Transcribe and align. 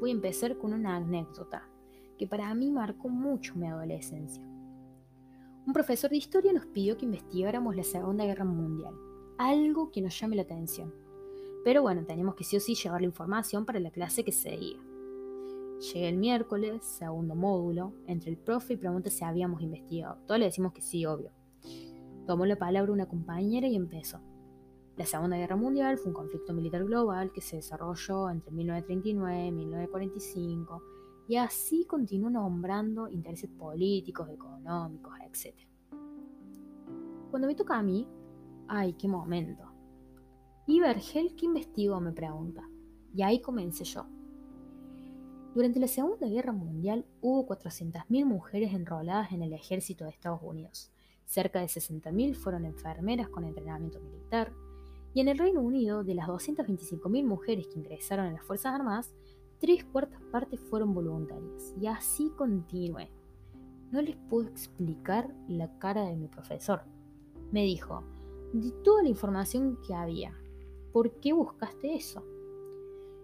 voy 0.00 0.10
a 0.10 0.14
empezar 0.14 0.56
con 0.58 0.72
una 0.72 0.96
anécdota 0.96 1.68
que 2.18 2.26
para 2.26 2.52
mí 2.54 2.70
marcó 2.70 3.08
mucho 3.08 3.54
mi 3.54 3.66
adolescencia. 3.66 4.42
Un 5.66 5.72
profesor 5.72 6.10
de 6.10 6.16
historia 6.16 6.52
nos 6.52 6.66
pidió 6.66 6.96
que 6.96 7.04
investigáramos 7.04 7.76
la 7.76 7.84
Segunda 7.84 8.24
Guerra 8.24 8.44
Mundial, 8.44 8.94
algo 9.36 9.90
que 9.90 10.00
nos 10.00 10.18
llame 10.18 10.36
la 10.36 10.42
atención. 10.42 10.94
Pero 11.64 11.82
bueno, 11.82 12.04
teníamos 12.06 12.34
que 12.34 12.44
sí 12.44 12.56
o 12.56 12.60
sí 12.60 12.74
llevar 12.74 13.02
la 13.02 13.06
información 13.06 13.66
para 13.66 13.78
la 13.78 13.90
clase 13.90 14.24
que 14.24 14.32
seguía. 14.32 14.78
Llegué 15.80 16.08
el 16.08 16.16
miércoles, 16.16 16.84
segundo 16.84 17.34
módulo, 17.34 17.92
entre 18.06 18.30
el 18.30 18.38
profe 18.38 18.72
y 18.72 18.76
pregunta 18.76 19.10
si 19.10 19.24
habíamos 19.24 19.60
investigado. 19.62 20.18
Todos 20.26 20.40
le 20.40 20.46
decimos 20.46 20.72
que 20.72 20.80
sí, 20.80 21.06
obvio. 21.06 21.30
Tomó 22.26 22.46
la 22.46 22.56
palabra 22.56 22.92
una 22.92 23.06
compañera 23.06 23.68
y 23.68 23.76
empezó. 23.76 24.20
La 24.98 25.06
Segunda 25.06 25.36
Guerra 25.36 25.54
Mundial 25.54 25.96
fue 25.96 26.08
un 26.08 26.14
conflicto 26.14 26.52
militar 26.52 26.84
global 26.84 27.30
que 27.30 27.40
se 27.40 27.54
desarrolló 27.54 28.28
entre 28.30 28.50
1939 28.50 29.46
y 29.46 29.52
1945 29.52 30.82
y 31.28 31.36
así 31.36 31.84
continuó 31.84 32.30
nombrando 32.30 33.08
intereses 33.08 33.48
políticos, 33.48 34.28
económicos, 34.28 35.14
etc. 35.24 35.54
Cuando 37.30 37.46
me 37.46 37.54
toca 37.54 37.78
a 37.78 37.82
mí, 37.84 38.08
ay, 38.66 38.94
qué 38.94 39.06
momento. 39.06 39.70
¿Y 40.66 40.80
Vergel 40.80 41.36
qué 41.36 41.46
investigó? 41.46 42.00
me 42.00 42.10
pregunta. 42.10 42.68
Y 43.14 43.22
ahí 43.22 43.40
comencé 43.40 43.84
yo. 43.84 44.04
Durante 45.54 45.78
la 45.78 45.86
Segunda 45.86 46.26
Guerra 46.26 46.52
Mundial 46.52 47.06
hubo 47.20 47.46
400.000 47.46 48.24
mujeres 48.24 48.74
enroladas 48.74 49.30
en 49.30 49.42
el 49.42 49.52
ejército 49.52 50.06
de 50.06 50.10
Estados 50.10 50.40
Unidos. 50.42 50.90
Cerca 51.24 51.60
de 51.60 51.66
60.000 51.66 52.34
fueron 52.34 52.64
enfermeras 52.64 53.28
con 53.28 53.44
entrenamiento 53.44 54.00
militar, 54.00 54.52
y 55.14 55.20
en 55.20 55.28
el 55.28 55.38
Reino 55.38 55.60
Unido, 55.60 56.04
de 56.04 56.14
las 56.14 56.28
225.000 56.28 57.24
mujeres 57.24 57.66
que 57.68 57.78
ingresaron 57.78 58.26
en 58.26 58.34
las 58.34 58.44
Fuerzas 58.44 58.74
Armadas, 58.74 59.14
tres 59.58 59.84
cuartas 59.84 60.22
partes 60.30 60.60
fueron 60.60 60.94
voluntarias. 60.94 61.74
Y 61.80 61.86
así 61.86 62.30
continué. 62.36 63.10
No 63.90 64.02
les 64.02 64.16
puedo 64.16 64.48
explicar 64.48 65.34
la 65.48 65.78
cara 65.78 66.04
de 66.04 66.16
mi 66.16 66.28
profesor. 66.28 66.82
Me 67.50 67.64
dijo, 67.64 68.04
de 68.52 68.70
toda 68.84 69.02
la 69.02 69.08
información 69.08 69.78
que 69.86 69.94
había, 69.94 70.38
¿por 70.92 71.18
qué 71.20 71.32
buscaste 71.32 71.94
eso? 71.94 72.24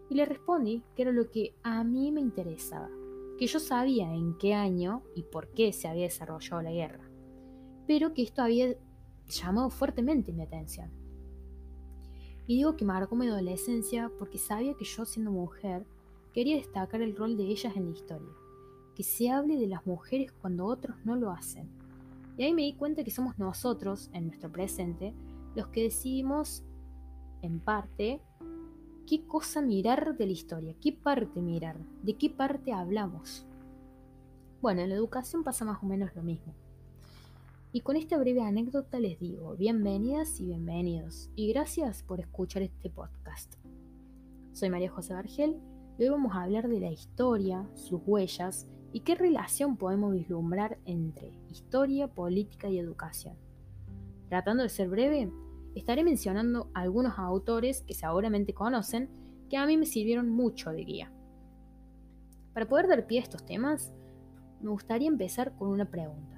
Y 0.09 0.15
le 0.15 0.25
respondí 0.25 0.83
que 0.95 1.03
era 1.03 1.13
lo 1.13 1.31
que 1.31 1.55
a 1.63 1.85
mí 1.85 2.11
me 2.13 2.21
interesaba, 2.21 2.91
que 3.39 3.47
yo 3.47 3.59
sabía 3.59 4.13
en 4.13 4.37
qué 4.39 4.55
año 4.55 5.03
y 5.15 5.23
por 5.23 5.49
qué 5.49 5.73
se 5.73 5.89
había 5.89 6.05
desarrollado 6.05 6.63
la 6.63 6.73
guerra, 6.73 7.11
pero 7.87 8.15
que 8.15 8.23
esto 8.23 8.43
había 8.43 8.77
llamado 9.27 9.71
fuertemente 9.71 10.33
mi 10.33 10.43
atención. 10.43 11.04
Y 12.47 12.57
digo 12.57 12.77
que 12.77 12.85
marcó 12.85 13.17
mi 13.17 13.27
adolescencia 13.27 14.11
porque 14.19 14.39
sabía 14.39 14.75
que 14.75 14.85
yo 14.85 15.05
siendo 15.05 15.31
mujer 15.31 15.87
quería 16.33 16.57
destacar 16.57 17.01
el 17.01 17.17
rol 17.17 17.37
de 17.37 17.45
ellas 17.45 17.77
en 17.77 17.87
la 17.87 17.93
historia, 17.93 18.33
que 18.95 19.03
se 19.03 19.31
hable 19.31 19.57
de 19.57 19.69
las 19.69 19.87
mujeres 19.87 20.33
cuando 20.33 20.67
otros 20.67 20.97
no 21.05 21.17
lo 21.17 21.31
hacen. 21.31 21.69
Y 22.37 22.43
ahí 22.43 22.53
me 22.53 22.63
di 22.63 22.75
cuenta 22.75 23.05
que 23.05 23.11
somos 23.11 23.39
nosotros, 23.39 24.11
en 24.13 24.27
nuestro 24.27 24.51
presente, 24.51 25.15
los 25.55 25.69
que 25.69 25.85
decidimos, 25.85 26.65
en 27.43 27.61
parte, 27.61 28.21
qué 29.07 29.25
cosa 29.27 29.63
mirar 29.63 30.17
de 30.17 30.27
la 30.27 30.33
historia, 30.33 30.75
qué 30.81 30.93
parte 30.93 31.41
mirar, 31.41 31.79
de 32.03 32.15
qué 32.15 32.31
parte 32.31 32.73
hablamos. 32.73 33.47
Bueno, 34.61 34.83
en 34.83 34.89
la 34.89 34.97
educación 34.97 35.45
pasa 35.45 35.65
más 35.65 35.83
o 35.83 35.87
menos 35.87 36.15
lo 36.17 36.23
mismo. 36.23 36.55
Y 37.75 37.81
con 37.81 37.97
esta 37.97 38.17
breve 38.19 38.41
anécdota 38.41 39.01
les 39.01 39.19
digo, 39.19 39.57
bienvenidas 39.57 40.39
y 40.39 40.45
bienvenidos, 40.45 41.29
y 41.35 41.49
gracias 41.49 42.05
por 42.05 42.21
escuchar 42.21 42.63
este 42.63 42.89
podcast. 42.89 43.57
Soy 44.53 44.71
María 44.71 44.93
José 44.93 45.13
Bargel 45.13 45.57
y 45.99 46.05
hoy 46.05 46.11
vamos 46.11 46.37
a 46.37 46.45
hablar 46.45 46.69
de 46.69 46.79
la 46.79 46.93
historia, 46.93 47.69
sus 47.75 48.01
huellas 48.07 48.69
y 48.93 49.01
qué 49.01 49.17
relación 49.17 49.77
podemos 49.77 50.13
vislumbrar 50.13 50.79
entre 50.85 51.33
historia, 51.51 52.07
política 52.07 52.71
y 52.71 52.79
educación. 52.79 53.35
Tratando 54.29 54.63
de 54.63 54.69
ser 54.69 54.89
breve, 54.89 55.33
estaré 55.75 56.05
mencionando 56.05 56.71
algunos 56.75 57.19
autores 57.19 57.83
que 57.83 57.95
seguramente 57.95 58.55
conocen 58.55 59.11
que 59.51 59.57
a 59.57 59.67
mí 59.67 59.77
me 59.77 59.87
sirvieron 59.87 60.31
mucho 60.31 60.71
de 60.71 60.85
guía. 60.85 61.13
Para 62.53 62.69
poder 62.69 62.87
dar 62.87 63.09
pie 63.09 63.19
a 63.19 63.25
estos 63.25 63.45
temas, 63.45 63.93
me 64.61 64.71
gustaría 64.71 65.09
empezar 65.09 65.57
con 65.57 65.71
una 65.71 65.91
pregunta 65.91 66.34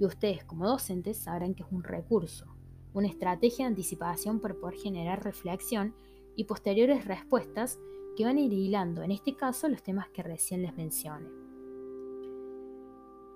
y 0.00 0.06
ustedes 0.06 0.42
como 0.44 0.66
docentes 0.66 1.18
sabrán 1.18 1.54
que 1.54 1.62
es 1.62 1.68
un 1.70 1.84
recurso, 1.84 2.46
una 2.94 3.06
estrategia 3.06 3.66
de 3.66 3.68
anticipación 3.68 4.40
para 4.40 4.54
poder 4.54 4.76
generar 4.76 5.22
reflexión 5.22 5.94
y 6.36 6.44
posteriores 6.44 7.04
respuestas 7.04 7.78
que 8.16 8.24
van 8.24 8.38
ir 8.38 8.50
hilando, 8.50 9.02
en 9.02 9.10
este 9.10 9.36
caso, 9.36 9.68
los 9.68 9.82
temas 9.82 10.08
que 10.08 10.22
recién 10.22 10.62
les 10.62 10.74
mencioné. 10.74 11.28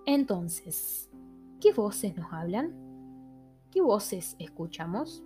Entonces, 0.07 1.11
¿qué 1.61 1.75
voces 1.75 2.17
nos 2.17 2.33
hablan? 2.33 2.75
¿Qué 3.71 3.83
voces 3.83 4.35
escuchamos? 4.39 5.23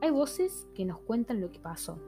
Hay 0.00 0.10
voces 0.10 0.66
que 0.74 0.84
nos 0.84 0.98
cuentan 0.98 1.40
lo 1.40 1.52
que 1.52 1.60
pasó, 1.60 2.00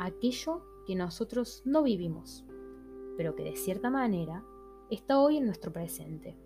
aquello 0.00 0.62
que 0.86 0.96
nosotros 0.96 1.62
no 1.64 1.84
vivimos, 1.84 2.44
pero 3.16 3.36
que 3.36 3.44
de 3.44 3.54
cierta 3.54 3.90
manera 3.90 4.44
está 4.90 5.20
hoy 5.20 5.36
en 5.36 5.46
nuestro 5.46 5.72
presente. 5.72 6.36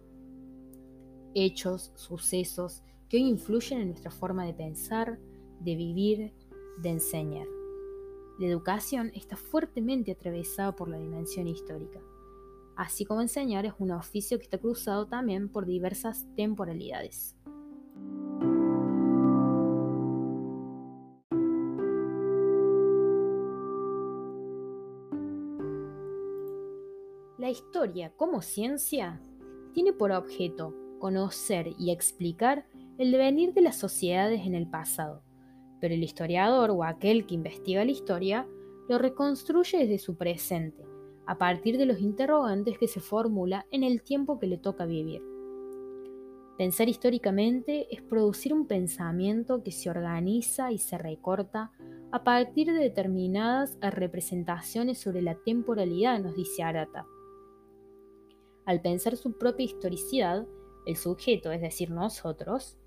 Hechos, 1.35 1.93
sucesos 1.95 2.83
que 3.09 3.17
hoy 3.17 3.25
influyen 3.25 3.81
en 3.81 3.89
nuestra 3.89 4.11
forma 4.11 4.45
de 4.45 4.55
pensar, 4.55 5.19
de 5.61 5.75
vivir, 5.77 6.33
de 6.83 6.91
enseñar. 6.91 7.47
La 8.39 8.47
educación 8.47 9.11
está 9.15 9.37
fuertemente 9.37 10.13
atravesada 10.13 10.75
por 10.77 10.89
la 10.89 10.99
dimensión 10.99 11.49
histórica, 11.49 12.01
así 12.77 13.05
como 13.05 13.23
enseñar 13.23 13.65
es 13.65 13.73
un 13.79 13.93
oficio 13.93 14.39
que 14.39 14.45
está 14.45 14.59
cruzado 14.59 15.07
también 15.07 15.49
por 15.49 15.67
diversas 15.67 16.27
temporalidades. 16.37 17.37
Historia 27.55 28.13
como 28.17 28.43
ciencia 28.43 29.21
tiene 29.73 29.93
por 29.93 30.13
objeto 30.13 30.75
conocer 30.99 31.69
y 31.79 31.91
explicar 31.91 32.67
el 32.99 33.13
devenir 33.13 33.55
de 33.55 33.61
las 33.61 33.77
sociedades 33.77 34.47
en 34.47 34.55
el 34.55 34.69
pasado, 34.69 35.23
pero 35.81 35.95
el 35.95 36.03
historiador 36.03 36.71
o 36.71 36.85
aquel 36.85 37.27
que 37.27 37.35
investiga 37.35 37.85
la 37.85 37.91
historia 37.91 38.49
lo 38.89 38.99
reconstruye 38.99 39.79
desde 39.79 39.99
su 39.99 40.17
presente, 40.17 40.85
a 41.27 41.39
partir 41.39 41.79
de 41.79 41.87
los 41.87 42.01
interrogantes 42.01 42.79
que 42.79 42.89
se 42.89 43.01
formula 43.01 43.67
en 43.71 43.83
el 43.83 44.03
tiempo 44.03 44.39
que 44.39 44.47
le 44.47 44.59
toca 44.59 44.85
vivir. 44.85 45.23
Pensar 46.59 46.89
históricamente 46.89 47.87
es 47.91 48.03
producir 48.03 48.53
un 48.53 48.67
pensamiento 48.67 49.63
que 49.63 49.73
se 49.73 49.91
organiza 49.91 50.73
y 50.73 50.79
se 50.79 50.99
recorta 50.99 51.73
a 52.13 52.23
partir 52.23 52.69
de 52.69 52.79
determinadas 52.79 53.77
representaciones 53.81 54.99
sobre 54.99 55.21
la 55.21 55.35
temporalidad, 55.35 56.21
nos 56.21 56.37
dice 56.37 56.63
Arata. 56.63 57.07
Al 58.67 58.81
pensar 58.81 59.17
su 59.17 59.37
propia 59.37 59.67
historicidad, 59.67 60.47
el 60.87 60.97
sujeto, 60.97 61.53
es 61.53 61.61
decir, 61.61 61.91
nosotros, 61.91 62.79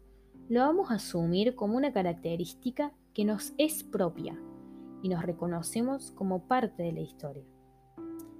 lo 0.49 0.61
vamos 0.61 0.89
a 0.89 0.95
asumir 0.95 1.55
como 1.55 1.77
una 1.77 1.93
característica 1.93 2.93
que 3.13 3.25
nos 3.25 3.53
es 3.57 3.83
propia 3.83 4.39
y 5.03 5.09
nos 5.09 5.23
reconocemos 5.23 6.11
como 6.11 6.47
parte 6.47 6.83
de 6.83 6.93
la 6.93 7.01
historia. 7.01 7.43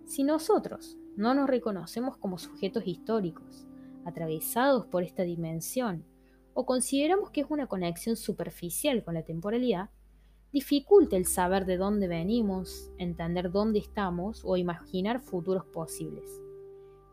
Si 0.06 0.24
nosotros 0.24 0.98
no 1.16 1.34
nos 1.36 1.48
reconocemos 1.48 2.18
como 2.18 2.38
sujetos 2.38 2.88
históricos, 2.88 3.68
atravesados 4.06 4.86
por 4.88 5.04
esta 5.04 5.24
dimensión, 5.24 6.06
o 6.54 6.66
consideramos 6.66 7.30
que 7.30 7.42
es 7.42 7.48
una 7.50 7.68
conexión 7.68 8.16
superficial 8.16 9.04
con 9.04 9.14
la 9.14 9.24
temporalidad, 9.24 9.90
dificulta 10.52 11.18
el 11.18 11.26
saber 11.28 11.66
de 11.66 11.78
dónde 11.78 12.08
venimos, 12.08 12.90
entender 12.98 13.52
dónde 13.52 13.78
estamos 13.78 14.42
o 14.44 14.58
imaginar 14.58 15.20
futuros 15.20 15.66
posibles. 15.66 16.47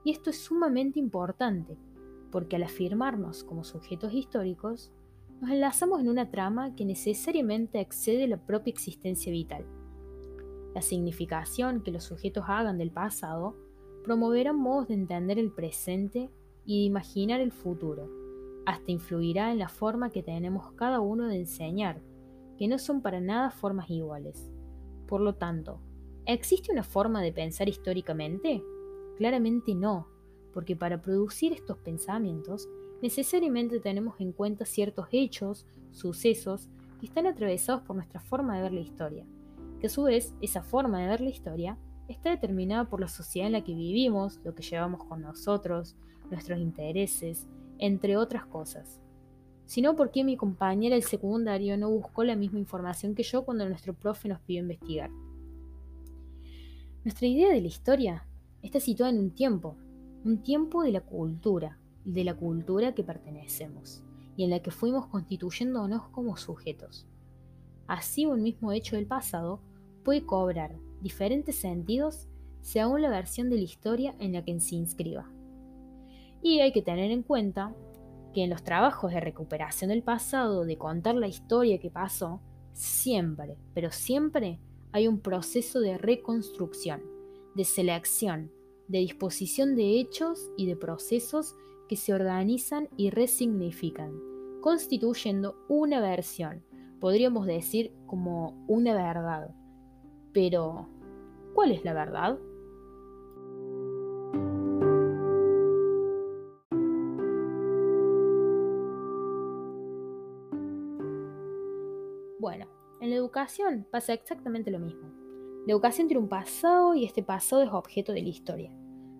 Y 0.04 0.10
esto 0.10 0.30
es 0.30 0.38
sumamente 0.38 0.98
importante, 0.98 1.76
porque 2.30 2.56
al 2.56 2.62
afirmarnos 2.62 3.42
como 3.42 3.64
sujetos 3.64 4.12
históricos, 4.12 4.92
nos 5.40 5.50
enlazamos 5.50 6.00
en 6.00 6.08
una 6.08 6.30
trama 6.30 6.74
que 6.76 6.84
necesariamente 6.84 7.80
excede 7.80 8.28
la 8.28 8.36
propia 8.36 8.70
existencia 8.70 9.32
vital. 9.32 9.64
La 10.74 10.82
significación 10.82 11.82
que 11.82 11.90
los 11.90 12.04
sujetos 12.04 12.44
hagan 12.48 12.78
del 12.78 12.90
pasado 12.90 13.56
promoverá 14.02 14.52
modos 14.52 14.88
de 14.88 14.94
entender 14.94 15.38
el 15.38 15.52
presente 15.52 16.30
y 16.66 16.80
de 16.80 16.84
imaginar 16.84 17.40
el 17.40 17.52
futuro, 17.52 18.10
hasta 18.66 18.90
influirá 18.90 19.52
en 19.52 19.58
la 19.58 19.68
forma 19.68 20.10
que 20.10 20.22
tenemos 20.22 20.72
cada 20.72 21.00
uno 21.00 21.28
de 21.28 21.36
enseñar, 21.36 22.02
que 22.58 22.68
no 22.68 22.78
son 22.78 23.02
para 23.02 23.20
nada 23.20 23.50
formas 23.50 23.90
iguales. 23.90 24.50
Por 25.06 25.20
lo 25.20 25.34
tanto, 25.34 25.80
¿existe 26.26 26.72
una 26.72 26.82
forma 26.82 27.22
de 27.22 27.32
pensar 27.32 27.68
históricamente? 27.68 28.62
Claramente 29.16 29.74
no, 29.74 30.08
porque 30.52 30.76
para 30.76 31.00
producir 31.00 31.52
estos 31.52 31.78
pensamientos 31.78 32.68
necesariamente 33.02 33.80
tenemos 33.80 34.20
en 34.20 34.32
cuenta 34.32 34.64
ciertos 34.64 35.08
hechos, 35.12 35.66
sucesos, 35.90 36.68
que 37.00 37.06
están 37.06 37.26
atravesados 37.26 37.82
por 37.82 37.96
nuestra 37.96 38.20
forma 38.20 38.56
de 38.56 38.62
ver 38.62 38.72
la 38.72 38.80
historia, 38.80 39.26
que 39.80 39.88
a 39.88 39.90
su 39.90 40.04
vez 40.04 40.34
esa 40.40 40.62
forma 40.62 41.00
de 41.00 41.08
ver 41.08 41.20
la 41.20 41.30
historia 41.30 41.78
está 42.08 42.30
determinada 42.30 42.88
por 42.88 43.00
la 43.00 43.08
sociedad 43.08 43.46
en 43.46 43.52
la 43.52 43.64
que 43.64 43.74
vivimos, 43.74 44.40
lo 44.44 44.54
que 44.54 44.62
llevamos 44.62 45.04
con 45.04 45.22
nosotros, 45.22 45.96
nuestros 46.30 46.58
intereses, 46.58 47.46
entre 47.78 48.16
otras 48.16 48.46
cosas. 48.46 49.00
Sino 49.66 49.96
porque 49.96 50.24
mi 50.24 50.36
compañera 50.36 50.94
del 50.94 51.04
secundario 51.04 51.76
no 51.78 51.90
buscó 51.90 52.24
la 52.24 52.36
misma 52.36 52.58
información 52.58 53.14
que 53.14 53.22
yo 53.22 53.44
cuando 53.44 53.68
nuestro 53.68 53.94
profe 53.94 54.28
nos 54.28 54.40
pidió 54.40 54.60
investigar. 54.60 55.10
Nuestra 57.02 57.26
idea 57.26 57.50
de 57.50 57.60
la 57.60 57.66
historia 57.66 58.26
está 58.64 58.80
situada 58.80 59.12
en 59.12 59.18
un 59.18 59.30
tiempo, 59.30 59.76
un 60.24 60.42
tiempo 60.42 60.82
de 60.82 60.92
la 60.92 61.02
cultura, 61.02 61.78
de 62.04 62.24
la 62.24 62.34
cultura 62.34 62.94
que 62.94 63.04
pertenecemos 63.04 64.02
y 64.36 64.44
en 64.44 64.50
la 64.50 64.60
que 64.60 64.70
fuimos 64.70 65.06
constituyéndonos 65.06 66.08
como 66.08 66.36
sujetos. 66.36 67.06
Así 67.86 68.26
un 68.26 68.42
mismo 68.42 68.72
hecho 68.72 68.96
del 68.96 69.06
pasado 69.06 69.60
puede 70.02 70.24
cobrar 70.24 70.74
diferentes 71.02 71.56
sentidos 71.56 72.28
según 72.62 73.02
la 73.02 73.10
versión 73.10 73.50
de 73.50 73.56
la 73.56 73.62
historia 73.62 74.14
en 74.18 74.32
la 74.32 74.42
que 74.42 74.58
se 74.58 74.76
inscriba. 74.76 75.30
Y 76.42 76.60
hay 76.60 76.72
que 76.72 76.82
tener 76.82 77.10
en 77.10 77.22
cuenta 77.22 77.74
que 78.32 78.44
en 78.44 78.50
los 78.50 78.64
trabajos 78.64 79.12
de 79.12 79.20
recuperación 79.20 79.90
del 79.90 80.02
pasado, 80.02 80.64
de 80.64 80.78
contar 80.78 81.14
la 81.14 81.28
historia 81.28 81.78
que 81.78 81.90
pasó, 81.90 82.40
siempre, 82.72 83.56
pero 83.74 83.92
siempre 83.92 84.58
hay 84.92 85.06
un 85.06 85.20
proceso 85.20 85.80
de 85.80 85.98
reconstrucción, 85.98 87.13
de 87.54 87.64
selección, 87.64 88.50
de 88.88 88.98
disposición 88.98 89.76
de 89.76 90.00
hechos 90.00 90.50
y 90.56 90.66
de 90.66 90.76
procesos 90.76 91.56
que 91.88 91.96
se 91.96 92.12
organizan 92.12 92.88
y 92.96 93.10
resignifican, 93.10 94.12
constituyendo 94.60 95.56
una 95.68 96.00
versión, 96.00 96.64
podríamos 97.00 97.46
decir 97.46 97.92
como 98.06 98.64
una 98.66 98.94
verdad. 98.94 99.54
Pero, 100.32 100.88
¿cuál 101.54 101.72
es 101.72 101.84
la 101.84 101.92
verdad? 101.92 102.38
Bueno, 112.40 112.66
en 113.00 113.10
la 113.10 113.16
educación 113.16 113.86
pasa 113.90 114.12
exactamente 114.12 114.70
lo 114.70 114.78
mismo. 114.78 115.13
La 115.66 115.72
educación 115.72 116.08
tiene 116.08 116.22
un 116.22 116.28
pasado 116.28 116.94
y 116.94 117.06
este 117.06 117.22
pasado 117.22 117.62
es 117.62 117.70
objeto 117.72 118.12
de 118.12 118.20
la 118.20 118.28
historia. 118.28 118.70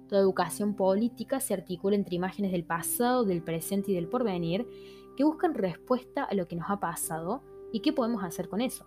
Toda 0.09 0.21
educación 0.21 0.75
política 0.75 1.41
se 1.41 1.55
articula 1.55 1.97
entre 1.97 2.17
imágenes 2.17 2.53
del 2.53 2.65
pasado, 2.65 3.25
del 3.25 3.43
presente 3.43 3.93
y 3.93 3.95
del 3.95 4.09
porvenir 4.09 4.67
que 5.17 5.25
buscan 5.25 5.55
respuesta 5.55 6.23
a 6.23 6.35
lo 6.35 6.47
que 6.47 6.57
nos 6.57 6.69
ha 6.69 6.81
pasado 6.81 7.43
y 7.73 7.81
qué 7.81 7.95
podemos 7.95 8.23
hacer 8.23 8.51
con 8.51 8.61
eso. 8.61 8.85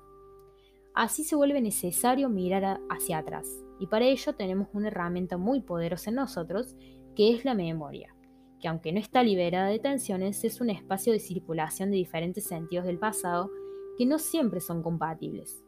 Así 0.94 1.24
se 1.24 1.36
vuelve 1.36 1.60
necesario 1.60 2.30
mirar 2.30 2.80
hacia 2.92 3.18
atrás 3.18 3.48
y 3.80 3.88
para 3.88 4.06
ello 4.06 4.34
tenemos 4.34 4.68
una 4.74 4.90
herramienta 4.90 5.38
muy 5.38 5.62
poderosa 5.62 6.12
en 6.12 6.18
nosotros 6.18 6.76
que 7.16 7.34
es 7.34 7.44
la 7.44 7.56
memoria, 7.56 8.16
que 8.60 8.68
aunque 8.68 8.92
no 8.92 9.00
está 9.00 9.24
liberada 9.24 9.70
de 9.70 9.80
tensiones 9.80 10.44
es 10.44 10.62
un 10.62 10.70
espacio 10.70 11.12
de 11.12 11.20
circulación 11.20 11.90
de 11.90 11.98
diferentes 11.98 12.44
sentidos 12.44 12.86
del 12.86 13.00
pasado 13.00 13.50
que 13.98 14.06
no 14.06 14.20
siempre 14.20 14.62
son 14.62 14.84
compatibles. 14.84 15.64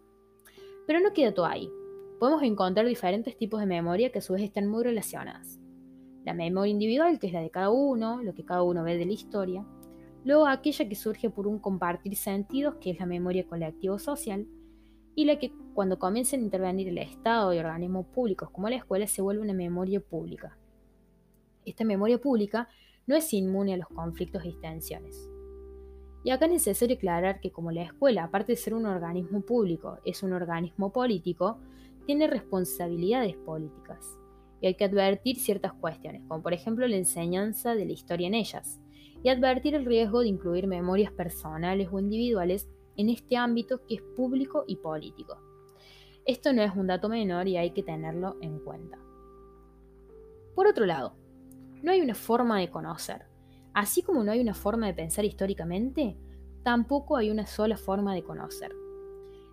Pero 0.85 0.99
no 0.99 1.13
queda 1.13 1.33
todo 1.33 1.45
ahí 1.47 1.71
podemos 2.19 2.43
encontrar 2.43 2.85
diferentes 2.85 3.37
tipos 3.37 3.61
de 3.61 3.65
memoria 3.65 4.11
que 4.11 4.19
a 4.19 4.21
su 4.21 4.33
vez 4.33 4.43
están 4.43 4.67
muy 4.67 4.83
relacionadas. 4.83 5.59
La 6.25 6.33
memoria 6.33 6.71
individual, 6.71 7.17
que 7.17 7.27
es 7.27 7.33
la 7.33 7.41
de 7.41 7.49
cada 7.49 7.71
uno, 7.71 8.21
lo 8.21 8.33
que 8.33 8.43
cada 8.43 8.61
uno 8.63 8.83
ve 8.83 8.97
de 8.97 9.05
la 9.05 9.13
historia. 9.13 9.65
Luego 10.25 10.45
aquella 10.45 10.87
que 10.87 10.95
surge 10.95 11.29
por 11.29 11.47
un 11.47 11.59
compartir 11.59 12.15
sentidos, 12.17 12.75
que 12.75 12.91
es 12.91 12.99
la 12.99 13.05
memoria 13.05 13.47
colectivo-social. 13.47 14.45
Y 15.15 15.25
la 15.25 15.39
que 15.39 15.53
cuando 15.73 15.97
comiencen 15.97 16.41
a 16.41 16.43
intervenir 16.43 16.89
el 16.89 16.97
Estado 16.97 17.53
y 17.53 17.57
organismos 17.57 18.05
públicos 18.07 18.49
como 18.51 18.69
la 18.69 18.75
escuela 18.75 19.07
se 19.07 19.21
vuelve 19.21 19.41
una 19.41 19.53
memoria 19.53 20.01
pública. 20.01 20.57
Esta 21.65 21.85
memoria 21.85 22.19
pública 22.19 22.67
no 23.07 23.15
es 23.15 23.33
inmune 23.33 23.73
a 23.73 23.77
los 23.77 23.87
conflictos 23.87 24.45
y 24.45 24.53
tensiones. 24.59 25.29
Y 26.23 26.31
acá 26.31 26.45
es 26.45 26.51
necesario 26.51 26.97
aclarar 26.97 27.39
que 27.39 27.51
como 27.51 27.71
la 27.71 27.83
escuela, 27.83 28.25
aparte 28.25 28.51
de 28.51 28.57
ser 28.57 28.73
un 28.73 28.85
organismo 28.85 29.41
público, 29.41 29.99
es 30.03 30.21
un 30.21 30.33
organismo 30.33 30.91
político, 30.91 31.59
tiene 32.09 32.25
responsabilidades 32.25 33.37
políticas 33.37 34.17
y 34.61 34.65
hay 34.65 34.73
que 34.73 34.85
advertir 34.85 35.37
ciertas 35.37 35.73
cuestiones, 35.73 36.23
como 36.27 36.41
por 36.41 36.53
ejemplo 36.53 36.87
la 36.87 36.95
enseñanza 36.95 37.75
de 37.75 37.85
la 37.85 37.91
historia 37.91 38.25
en 38.25 38.33
ellas, 38.33 38.81
y 39.21 39.29
advertir 39.29 39.75
el 39.75 39.85
riesgo 39.85 40.21
de 40.21 40.27
incluir 40.29 40.65
memorias 40.65 41.11
personales 41.11 41.87
o 41.91 41.99
individuales 41.99 42.67
en 42.97 43.09
este 43.09 43.37
ámbito 43.37 43.85
que 43.85 43.93
es 43.93 44.01
público 44.01 44.63
y 44.65 44.77
político. 44.77 45.37
Esto 46.25 46.51
no 46.51 46.63
es 46.63 46.75
un 46.75 46.87
dato 46.87 47.09
menor 47.09 47.47
y 47.47 47.57
hay 47.57 47.73
que 47.73 47.83
tenerlo 47.83 48.37
en 48.41 48.57
cuenta. 48.57 48.97
Por 50.55 50.65
otro 50.65 50.87
lado, 50.87 51.13
no 51.83 51.91
hay 51.91 52.01
una 52.01 52.15
forma 52.15 52.59
de 52.59 52.71
conocer. 52.71 53.27
Así 53.75 54.01
como 54.01 54.23
no 54.23 54.31
hay 54.31 54.39
una 54.39 54.55
forma 54.55 54.87
de 54.87 54.95
pensar 54.95 55.25
históricamente, 55.25 56.17
tampoco 56.63 57.17
hay 57.17 57.29
una 57.29 57.45
sola 57.45 57.77
forma 57.77 58.15
de 58.15 58.23
conocer. 58.23 58.71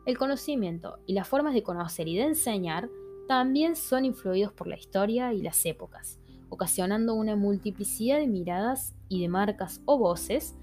El 0.06 0.18
conocimiento 0.18 1.00
y 1.04 1.14
las 1.14 1.26
formas 1.26 1.52
de 1.52 1.64
conocer 1.64 2.06
y 2.06 2.16
de 2.16 2.22
enseñar 2.22 2.88
también 3.26 3.74
son 3.74 4.04
influidos 4.04 4.52
por 4.52 4.68
la 4.68 4.76
historia 4.76 5.32
y 5.32 5.42
las 5.42 5.66
épocas, 5.66 6.20
ocasionando 6.48 7.14
una 7.14 7.34
multiplicidad 7.34 8.18
de 8.18 8.28
miradas 8.28 8.94
y 9.08 9.20
de 9.20 9.28
marcas 9.28 9.82
o 9.84 9.98
voces 9.98 10.54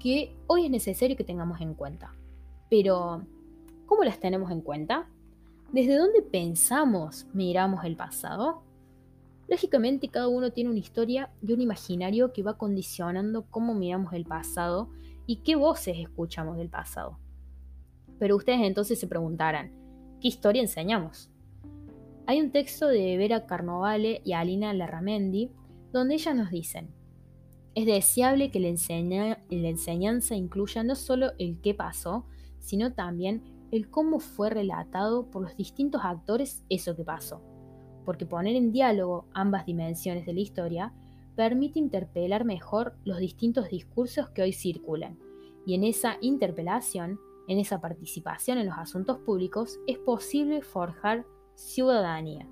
que 0.00 0.36
hoy 0.48 0.64
es 0.64 0.70
necesario 0.72 1.16
que 1.16 1.22
tengamos 1.22 1.60
en 1.60 1.74
cuenta. 1.74 2.12
Pero, 2.68 3.22
¿cómo 3.86 4.02
las 4.02 4.18
tenemos 4.18 4.50
en 4.50 4.62
cuenta? 4.62 5.08
¿Desde 5.70 5.96
dónde 5.96 6.20
pensamos, 6.20 7.28
miramos 7.32 7.84
el 7.84 7.94
pasado? 7.94 8.64
Lógicamente 9.46 10.08
cada 10.08 10.26
uno 10.26 10.50
tiene 10.50 10.70
una 10.70 10.80
historia 10.80 11.30
y 11.40 11.52
un 11.52 11.60
imaginario 11.60 12.32
que 12.32 12.42
va 12.42 12.58
condicionando 12.58 13.46
cómo 13.48 13.74
miramos 13.74 14.12
el 14.12 14.24
pasado 14.24 14.88
y 15.24 15.36
qué 15.36 15.54
voces 15.54 15.98
escuchamos 15.98 16.56
del 16.56 16.68
pasado. 16.68 17.16
Pero 18.18 18.36
ustedes 18.36 18.60
entonces 18.60 18.98
se 18.98 19.06
preguntarán, 19.06 19.72
¿qué 20.20 20.28
historia 20.28 20.62
enseñamos? 20.62 21.30
Hay 22.26 22.40
un 22.40 22.50
texto 22.50 22.88
de 22.88 23.16
Vera 23.16 23.46
Carnovale 23.46 24.20
y 24.24 24.32
Alina 24.32 24.72
Larramendi 24.74 25.50
donde 25.92 26.14
ellas 26.14 26.36
nos 26.36 26.50
dicen, 26.50 26.90
es 27.74 27.86
deseable 27.86 28.50
que 28.50 28.60
la, 28.60 28.68
enseñanza 29.68 30.34
incluya 30.34 30.82
no 30.82 30.94
solo 30.94 31.30
el 31.38 31.60
qué 31.60 31.74
pasó, 31.74 32.26
sino 32.58 32.92
también 32.92 33.42
el 33.70 33.88
cómo 33.88 34.18
fue 34.18 34.50
relatado 34.50 35.30
por 35.30 35.42
los 35.42 35.56
distintos 35.56 36.00
actores 36.04 36.64
eso 36.68 36.96
que 36.96 37.04
pasó, 37.04 37.40
porque 38.04 38.26
poner 38.26 38.56
en 38.56 38.72
diálogo 38.72 39.26
ambas 39.32 39.64
dimensiones 39.64 40.26
de 40.26 40.32
la 40.32 40.40
historia 40.40 40.92
permite 41.36 41.78
interpelar 41.78 42.44
mejor 42.44 42.96
los 43.04 43.18
distintos 43.18 43.68
discursos 43.68 44.28
que 44.30 44.42
hoy 44.42 44.52
circulan, 44.52 45.18
y 45.64 45.74
en 45.74 45.84
esa 45.84 46.16
interpelación 46.20 47.20
en 47.48 47.58
esa 47.58 47.80
participación 47.80 48.58
en 48.58 48.66
los 48.66 48.78
asuntos 48.78 49.18
públicos 49.18 49.80
es 49.86 49.98
posible 49.98 50.62
forjar 50.62 51.26
ciudadanía. 51.54 52.46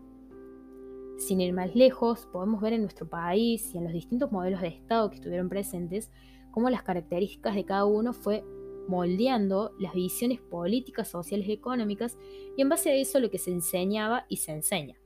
Sin 1.19 1.41
ir 1.41 1.53
más 1.53 1.75
lejos, 1.75 2.26
podemos 2.33 2.61
ver 2.61 2.73
en 2.73 2.83
nuestro 2.83 3.09
país 3.09 3.75
y 3.75 3.79
en 3.79 3.85
los 3.85 3.93
distintos 3.93 4.33
modelos 4.33 4.61
de 4.61 4.69
Estado 4.69 5.09
que 5.09 5.17
estuvieron 5.17 5.49
presentes 5.49 6.11
cómo 6.50 6.71
las 6.71 6.83
características 6.83 7.55
de 7.55 7.65
cada 7.65 7.85
uno 7.85 8.12
fue 8.12 8.45
moldeando 8.88 9.73
las 9.79 9.95
visiones 9.95 10.41
políticas, 10.41 11.09
sociales 11.09 11.47
y 11.49 11.53
económicas 11.53 12.17
y 12.57 12.62
en 12.62 12.69
base 12.69 12.91
a 12.91 12.95
eso 12.95 13.21
lo 13.21 13.31
que 13.31 13.38
se 13.38 13.50
enseñaba 13.50 14.26
y 14.29 14.38
se 14.38 14.53
enseña. 14.53 14.97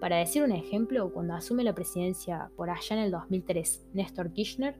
Para 0.00 0.16
decir 0.16 0.42
un 0.42 0.52
ejemplo, 0.52 1.12
cuando 1.12 1.34
asume 1.34 1.62
la 1.62 1.74
presidencia 1.74 2.50
por 2.56 2.70
allá 2.70 2.96
en 2.96 3.02
el 3.02 3.10
2003 3.12 3.90
Néstor 3.92 4.32
Kirchner, 4.32 4.76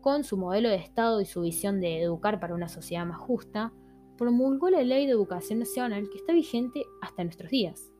con 0.00 0.24
su 0.24 0.36
modelo 0.36 0.68
de 0.68 0.76
Estado 0.76 1.20
y 1.20 1.26
su 1.26 1.42
visión 1.42 1.80
de 1.80 2.02
educar 2.02 2.40
para 2.40 2.54
una 2.54 2.68
sociedad 2.68 3.06
más 3.06 3.18
justa, 3.18 3.72
promulgó 4.16 4.70
la 4.70 4.82
Ley 4.82 5.06
de 5.06 5.12
Educación 5.12 5.60
Nacional 5.60 6.08
que 6.10 6.18
está 6.18 6.32
vigente 6.32 6.84
hasta 7.00 7.24
nuestros 7.24 7.50
días. 7.50 7.90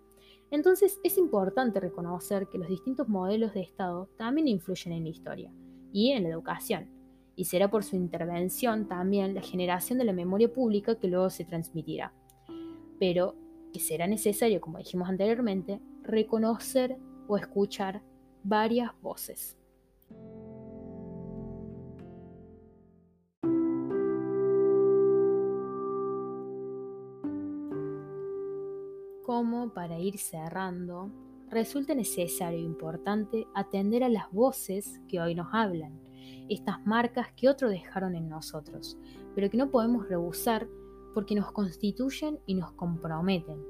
Entonces 0.50 0.98
es 1.04 1.16
importante 1.16 1.80
reconocer 1.80 2.48
que 2.48 2.58
los 2.58 2.68
distintos 2.68 3.08
modelos 3.08 3.54
de 3.54 3.62
Estado 3.62 4.08
también 4.16 4.48
influyen 4.48 4.92
en 4.92 5.04
la 5.04 5.10
historia 5.10 5.52
y 5.92 6.10
en 6.10 6.24
la 6.24 6.30
educación, 6.30 6.90
y 7.36 7.44
será 7.44 7.70
por 7.70 7.84
su 7.84 7.96
intervención 7.96 8.88
también 8.88 9.34
la 9.34 9.42
generación 9.42 9.98
de 9.98 10.04
la 10.04 10.12
memoria 10.12 10.52
pública 10.52 10.96
que 10.96 11.08
luego 11.08 11.30
se 11.30 11.44
transmitirá. 11.44 12.12
Pero 12.98 13.34
que 13.72 13.80
será 13.80 14.06
necesario, 14.06 14.60
como 14.60 14.78
dijimos 14.78 15.08
anteriormente, 15.08 15.80
reconocer 16.02 16.96
o 17.28 17.36
escuchar 17.36 18.02
varias 18.42 18.90
voces. 19.00 19.59
Para 29.74 29.98
ir 29.98 30.18
cerrando, 30.18 31.10
resulta 31.48 31.94
necesario 31.94 32.58
e 32.58 32.62
importante 32.62 33.46
atender 33.54 34.04
a 34.04 34.10
las 34.10 34.30
voces 34.32 35.00
que 35.08 35.18
hoy 35.18 35.34
nos 35.34 35.48
hablan, 35.52 35.98
estas 36.50 36.84
marcas 36.86 37.28
que 37.34 37.48
otros 37.48 37.70
dejaron 37.70 38.14
en 38.14 38.28
nosotros, 38.28 38.98
pero 39.34 39.48
que 39.48 39.56
no 39.56 39.70
podemos 39.70 40.06
rehusar 40.08 40.68
porque 41.14 41.34
nos 41.34 41.52
constituyen 41.52 42.38
y 42.44 42.54
nos 42.54 42.72
comprometen, 42.72 43.64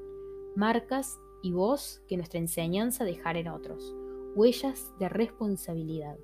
marcas 0.56 1.20
y 1.40 1.52
voz 1.52 2.02
que 2.08 2.16
nuestra 2.16 2.40
enseñanza 2.40 3.04
dejará 3.04 3.38
en 3.38 3.48
otros, 3.48 3.94
huellas 4.34 4.92
de 4.98 5.08
responsabilidad. 5.08 6.16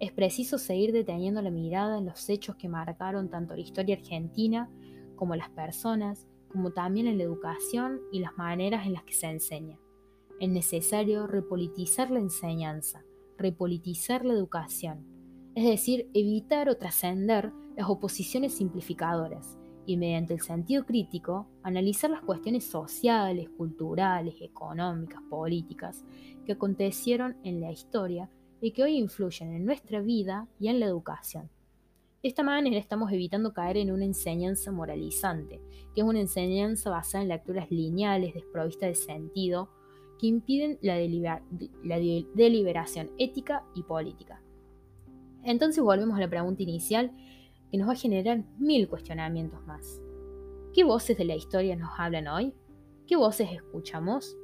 Es 0.00 0.10
preciso 0.10 0.58
seguir 0.58 0.92
deteniendo 0.92 1.40
la 1.40 1.52
mirada 1.52 1.98
en 1.98 2.06
los 2.06 2.28
hechos 2.28 2.56
que 2.56 2.68
marcaron 2.68 3.30
tanto 3.30 3.54
la 3.54 3.60
historia 3.60 3.94
argentina 3.94 4.68
como 5.14 5.36
las 5.36 5.50
personas, 5.50 6.26
como 6.48 6.72
también 6.72 7.06
en 7.06 7.18
la 7.18 7.24
educación 7.24 8.00
y 8.12 8.20
las 8.20 8.36
maneras 8.36 8.86
en 8.86 8.92
las 8.92 9.04
que 9.04 9.14
se 9.14 9.26
enseña. 9.26 9.78
Es 10.40 10.48
necesario 10.48 11.26
repolitizar 11.26 12.10
la 12.10 12.18
enseñanza, 12.18 13.04
repolitizar 13.38 14.24
la 14.24 14.34
educación, 14.34 15.06
es 15.54 15.64
decir, 15.64 16.10
evitar 16.12 16.68
o 16.68 16.76
trascender 16.76 17.52
las 17.76 17.88
oposiciones 17.88 18.54
simplificadoras 18.54 19.58
y 19.86 19.96
mediante 19.96 20.34
el 20.34 20.40
sentido 20.40 20.84
crítico 20.84 21.46
analizar 21.62 22.10
las 22.10 22.22
cuestiones 22.22 22.64
sociales, 22.64 23.48
culturales, 23.56 24.34
económicas, 24.40 25.22
políticas 25.30 26.04
que 26.44 26.52
acontecieron 26.52 27.36
en 27.44 27.60
la 27.60 27.70
historia 27.70 28.28
y 28.60 28.72
que 28.72 28.82
hoy 28.82 28.98
influyen 28.98 29.52
en 29.52 29.64
nuestra 29.64 30.00
vida 30.00 30.48
y 30.58 30.68
en 30.68 30.80
la 30.80 30.86
educación. 30.86 31.50
De 32.26 32.30
esta 32.30 32.42
manera 32.42 32.76
estamos 32.76 33.12
evitando 33.12 33.52
caer 33.52 33.76
en 33.76 33.92
una 33.92 34.04
enseñanza 34.04 34.72
moralizante, 34.72 35.60
que 35.94 36.00
es 36.00 36.04
una 36.04 36.18
enseñanza 36.18 36.90
basada 36.90 37.22
en 37.22 37.28
lecturas 37.28 37.70
lineales, 37.70 38.34
desprovistas 38.34 38.88
de 38.88 38.94
sentido, 38.96 39.68
que 40.18 40.26
impiden 40.26 40.76
la, 40.82 40.96
la 41.84 41.98
deliberación 42.34 43.12
ética 43.16 43.62
y 43.76 43.84
política. 43.84 44.42
Entonces 45.44 45.84
volvemos 45.84 46.16
a 46.16 46.20
la 46.20 46.28
pregunta 46.28 46.64
inicial 46.64 47.12
que 47.70 47.78
nos 47.78 47.88
va 47.88 47.92
a 47.92 47.96
generar 47.96 48.42
mil 48.58 48.88
cuestionamientos 48.88 49.64
más. 49.64 50.02
¿Qué 50.74 50.82
voces 50.82 51.16
de 51.16 51.26
la 51.26 51.36
historia 51.36 51.76
nos 51.76 51.92
hablan 51.96 52.26
hoy? 52.26 52.52
¿Qué 53.06 53.14
voces 53.14 53.52
escuchamos? 53.52 54.36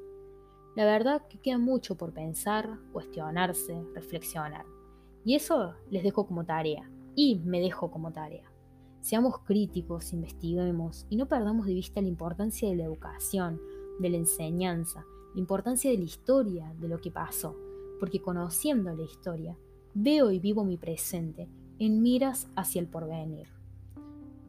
La 0.77 0.85
verdad 0.85 1.27
que 1.27 1.41
queda 1.41 1.59
mucho 1.59 1.97
por 1.97 2.15
pensar, 2.15 2.79
cuestionarse, 2.93 3.83
reflexionar. 3.93 4.67
Y 5.25 5.35
eso 5.35 5.75
les 5.91 6.05
dejo 6.05 6.29
como 6.29 6.45
tarea. 6.45 6.89
Y 7.15 7.41
me 7.45 7.61
dejo 7.61 7.91
como 7.91 8.13
tarea. 8.13 8.51
Seamos 9.01 9.41
críticos, 9.41 10.13
investiguemos 10.13 11.07
y 11.11 11.17
no 11.17 11.27
perdamos 11.27 11.67
de 11.67 11.75
vista 11.75 12.01
la 12.01 12.09
importancia 12.09 12.69
de 12.69 12.77
la 12.77 12.85
educación, 12.85 13.61
de 13.99 14.11
la 14.11 14.17
enseñanza, 14.19 15.05
la 15.35 15.41
importancia 15.41 15.91
de 15.91 15.99
la 15.99 16.05
historia, 16.05 16.73
de 16.79 16.89
lo 16.89 17.01
que 17.01 17.11
pasó, 17.11 17.57
porque 17.99 18.23
conociendo 18.23 18.95
la 18.95 19.03
historia, 19.03 19.59
veo 19.95 20.31
y 20.31 20.39
vivo 20.39 20.65
mi 20.65 20.77
presente 20.77 21.49
en 21.79 22.01
miras 22.01 22.49
hacia 22.55 22.81
el 22.81 22.89
porvenir. 22.89 23.49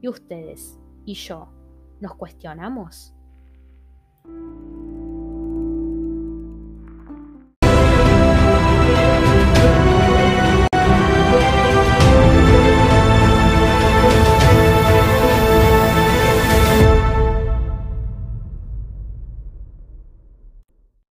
¿Y 0.01 0.07
ustedes 0.07 0.77
y 1.05 1.15
yo 1.15 1.49
nos 1.99 2.15
cuestionamos? 2.15 3.13